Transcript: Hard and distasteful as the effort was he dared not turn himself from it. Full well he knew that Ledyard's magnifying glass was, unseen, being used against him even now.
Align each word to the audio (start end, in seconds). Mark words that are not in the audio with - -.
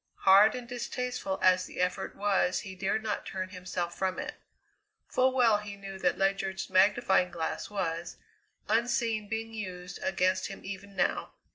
Hard 0.21 0.55
and 0.55 0.67
distasteful 0.67 1.37
as 1.43 1.67
the 1.67 1.79
effort 1.79 2.15
was 2.15 2.61
he 2.61 2.73
dared 2.73 3.03
not 3.03 3.23
turn 3.23 3.49
himself 3.49 3.95
from 3.95 4.17
it. 4.17 4.33
Full 5.07 5.31
well 5.31 5.59
he 5.59 5.75
knew 5.75 5.99
that 5.99 6.17
Ledyard's 6.17 6.71
magnifying 6.71 7.29
glass 7.29 7.69
was, 7.69 8.17
unseen, 8.67 9.27
being 9.27 9.53
used 9.53 9.99
against 10.01 10.47
him 10.47 10.61
even 10.63 10.95
now. 10.95 11.33